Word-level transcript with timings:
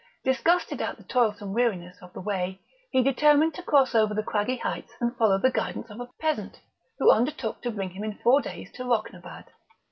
Disgusted 0.23 0.81
at 0.81 0.97
the 0.97 1.03
toilsome 1.03 1.53
weariness 1.53 1.95
of 2.01 2.11
the 2.13 2.21
way, 2.21 2.59
he 2.89 3.03
determined 3.03 3.53
to 3.53 3.61
cross 3.61 3.93
over 3.93 4.15
the 4.15 4.23
craggy 4.23 4.57
heights 4.57 4.93
and 4.99 5.15
follow 5.15 5.37
the 5.37 5.51
guidance 5.51 5.91
of 5.91 5.99
a 5.99 6.09
peasant, 6.19 6.59
who 6.97 7.11
undertook 7.11 7.61
to 7.61 7.69
bring 7.69 7.91
him 7.91 8.03
in 8.03 8.17
four 8.23 8.41
days 8.41 8.71
to 8.71 8.83
Rocnabad. 8.83 9.43